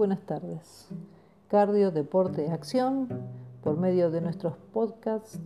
[0.00, 0.88] buenas tardes.
[1.48, 3.06] Cardio, deporte, acción,
[3.62, 5.38] por medio de nuestros podcasts,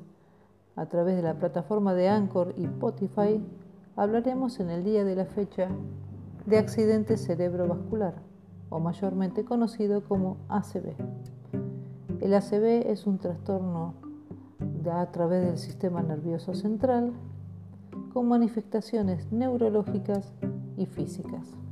[0.76, 3.44] a través de la plataforma de Anchor y Spotify,
[3.96, 5.70] hablaremos en el día de la fecha
[6.46, 8.14] de accidente cerebrovascular,
[8.68, 10.94] o mayormente conocido como ACV.
[12.20, 13.94] El ACV es un trastorno
[14.88, 17.12] a través del sistema nervioso central
[18.12, 20.32] con manifestaciones neurológicas
[20.76, 21.63] y físicas.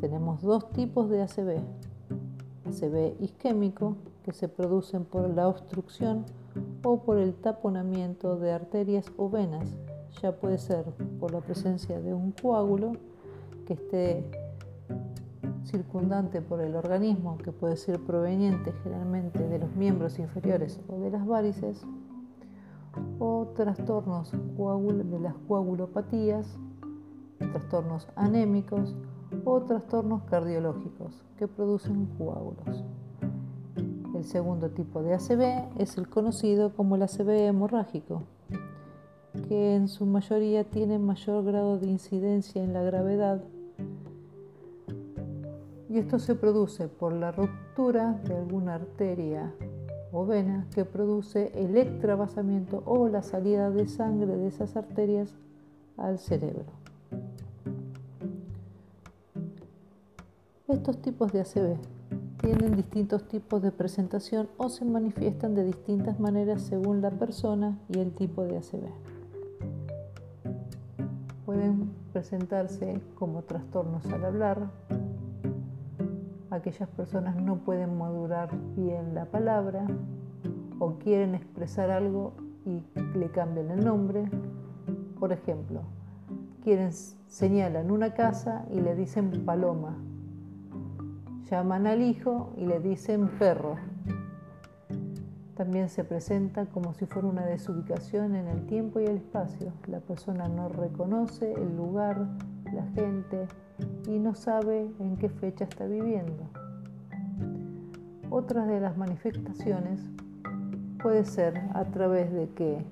[0.00, 1.60] Tenemos dos tipos de ACV.
[2.66, 6.24] ACV isquémico, que se producen por la obstrucción
[6.84, 9.76] o por el taponamiento de arterias o venas.
[10.22, 10.84] Ya puede ser
[11.18, 12.92] por la presencia de un coágulo
[13.66, 14.30] que esté
[15.64, 21.10] circundante por el organismo, que puede ser proveniente generalmente de los miembros inferiores o de
[21.10, 21.82] las varices,
[23.18, 26.46] o trastornos de las coagulopatías,
[27.38, 28.94] trastornos anémicos
[29.44, 32.84] o trastornos cardiológicos que producen coágulos.
[34.14, 38.22] El segundo tipo de ACV es el conocido como el ACV hemorrágico,
[39.48, 43.42] que en su mayoría tiene mayor grado de incidencia en la gravedad
[45.88, 49.54] y esto se produce por la ruptura de alguna arteria
[50.12, 55.34] o vena que produce el extravasamiento o la salida de sangre de esas arterias
[55.96, 56.77] al cerebro.
[60.68, 61.78] Estos tipos de ACV
[62.42, 68.00] tienen distintos tipos de presentación o se manifiestan de distintas maneras según la persona y
[68.00, 68.84] el tipo de ACV.
[71.46, 74.68] Pueden presentarse como trastornos al hablar,
[76.50, 79.86] aquellas personas no pueden madurar bien la palabra
[80.78, 82.34] o quieren expresar algo
[82.66, 82.82] y
[83.16, 84.28] le cambian el nombre.
[85.18, 85.80] Por ejemplo,
[86.62, 89.96] quieren señalan una casa y le dicen paloma.
[91.50, 93.76] Llaman al hijo y le dicen perro.
[95.56, 99.72] También se presenta como si fuera una desubicación en el tiempo y el espacio.
[99.86, 102.26] La persona no reconoce el lugar,
[102.74, 103.48] la gente,
[104.06, 106.44] y no sabe en qué fecha está viviendo.
[108.28, 110.02] Otra de las manifestaciones
[111.02, 112.84] puede ser a través de que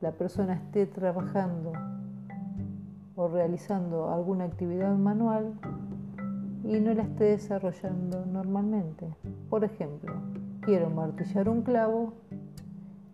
[0.00, 1.72] la persona esté trabajando
[3.14, 5.54] o realizando alguna actividad manual
[6.68, 9.08] y no la esté desarrollando normalmente.
[9.48, 10.12] Por ejemplo,
[10.60, 12.12] quiero martillar un clavo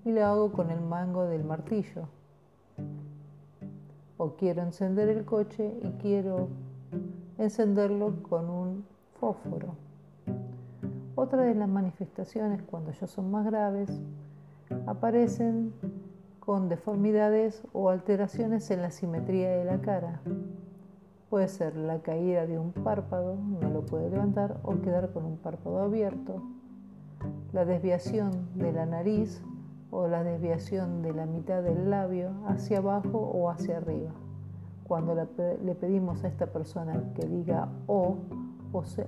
[0.05, 2.09] y lo hago con el mango del martillo.
[4.17, 6.49] O quiero encender el coche y quiero
[7.39, 8.85] encenderlo con un
[9.21, 9.77] fósforo.
[11.15, 13.89] Otra de las manifestaciones, cuando ya son más graves,
[14.85, 15.73] aparecen
[16.41, 20.21] con deformidades o alteraciones en la simetría de la cara.
[21.31, 25.37] Puede ser la caída de un párpado, no lo puede levantar, o quedar con un
[25.37, 26.43] párpado abierto,
[27.53, 29.43] la desviación de la nariz
[29.91, 34.11] o la desviación de la mitad del labio hacia abajo o hacia arriba.
[34.89, 38.17] Cuando le pedimos a esta persona que diga o,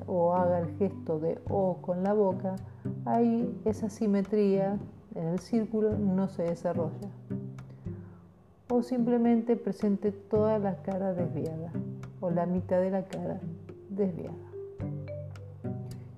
[0.07, 2.57] o, haga el gesto de o con la boca,
[3.05, 4.79] ahí esa simetría
[5.17, 7.11] en el círculo no se desarrolla.
[8.71, 11.73] O simplemente presente toda la cara desviada
[12.27, 13.41] o la mitad de la cara
[13.89, 14.35] desviada.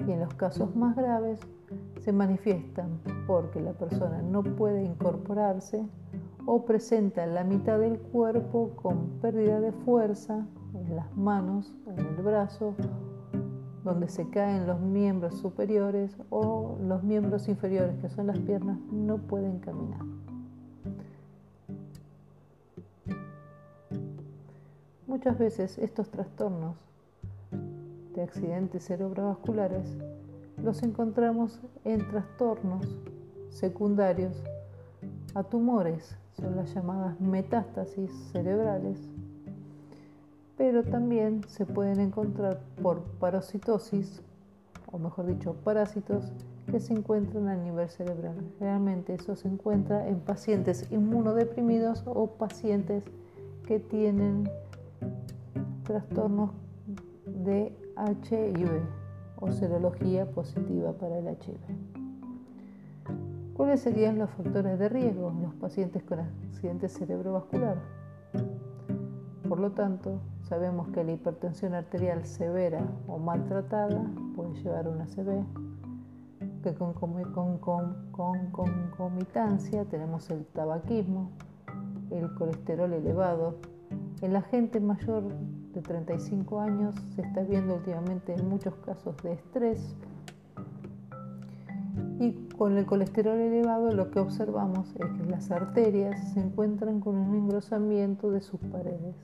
[0.06, 1.38] Y en los casos más graves
[2.00, 5.84] se manifiestan porque la persona no puede incorporarse
[6.46, 12.22] o presenta la mitad del cuerpo con pérdida de fuerza en las manos, en el
[12.22, 12.74] brazo,
[13.84, 19.18] donde se caen los miembros superiores o los miembros inferiores, que son las piernas, no
[19.18, 20.00] pueden caminar.
[25.18, 26.76] Muchas veces estos trastornos
[28.14, 29.84] de accidentes cerebrovasculares
[30.62, 32.86] los encontramos en trastornos
[33.50, 34.40] secundarios
[35.34, 38.96] a tumores son las llamadas metástasis cerebrales,
[40.56, 44.22] pero también se pueden encontrar por parasitosis,
[44.92, 46.32] o mejor dicho, parásitos
[46.70, 48.36] que se encuentran a nivel cerebral.
[48.60, 53.02] Realmente eso se encuentra en pacientes inmunodeprimidos o pacientes
[53.66, 54.48] que tienen
[55.84, 56.50] trastornos
[57.26, 58.82] de HIV
[59.40, 61.58] o serología positiva para el HIV.
[63.54, 67.76] ¿Cuáles serían los factores de riesgo en los pacientes con accidente cerebrovascular?
[69.48, 74.04] Por lo tanto, sabemos que la hipertensión arterial severa o maltratada
[74.36, 75.44] puede llevar a una ACV,
[76.62, 77.58] que con,
[78.52, 81.30] concomitancia tenemos el tabaquismo,
[82.10, 83.56] el colesterol elevado,
[84.20, 85.22] en la gente mayor
[85.72, 89.94] de 35 años se está viendo últimamente en muchos casos de estrés.
[92.18, 97.16] Y con el colesterol elevado lo que observamos es que las arterias se encuentran con
[97.16, 99.14] un engrosamiento de sus paredes.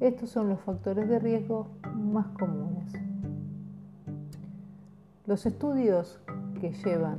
[0.00, 2.92] Estos son los factores de riesgo más comunes.
[5.26, 6.20] Los estudios
[6.60, 7.18] que llevan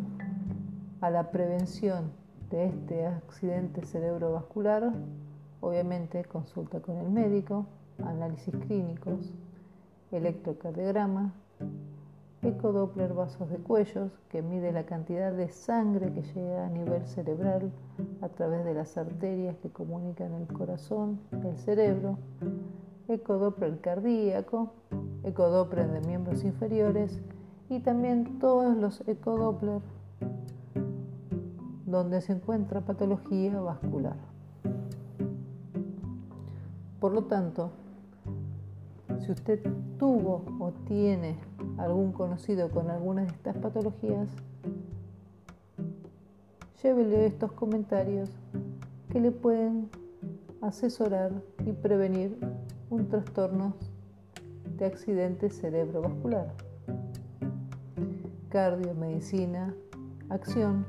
[1.02, 2.23] a la prevención
[2.54, 4.94] de este accidente cerebrovascular,
[5.60, 7.66] obviamente consulta con el médico,
[8.06, 9.34] análisis clínicos,
[10.12, 11.34] electrocardiograma,
[12.44, 17.72] ecodoppler vasos de cuellos, que mide la cantidad de sangre que llega a nivel cerebral
[18.22, 22.20] a través de las arterias que comunican el corazón, el cerebro,
[23.08, 24.74] ecodoppler cardíaco,
[25.24, 27.20] ecodoppler de miembros inferiores
[27.68, 29.82] y también todos los ecodoppler
[31.98, 34.16] donde se encuentra patología vascular.
[37.00, 37.72] Por lo tanto,
[39.20, 39.62] si usted
[39.98, 41.38] tuvo o tiene
[41.78, 44.30] algún conocido con alguna de estas patologías,
[46.82, 48.30] llévele estos comentarios
[49.10, 49.90] que le pueden
[50.62, 51.32] asesorar
[51.66, 52.38] y prevenir
[52.90, 53.74] un trastorno
[54.78, 56.54] de accidente cerebrovascular
[58.54, 59.74] cardio, medicina,
[60.30, 60.86] acción,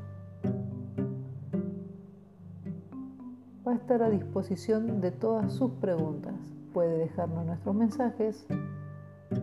[3.85, 6.33] estar a disposición de todas sus preguntas.
[6.73, 8.47] Puede dejarnos nuestros mensajes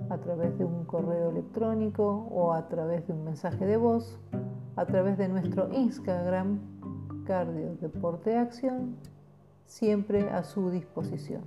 [0.09, 4.17] a través de un correo electrónico o a través de un mensaje de voz,
[4.75, 6.57] a través de nuestro Instagram,
[7.23, 8.95] Cardio Deporte Acción,
[9.65, 11.43] siempre a su disposición.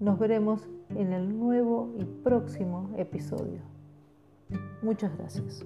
[0.00, 3.60] Nos veremos en el nuevo y próximo episodio.
[4.82, 5.64] Muchas gracias.